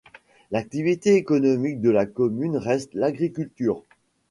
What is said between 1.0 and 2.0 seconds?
économique de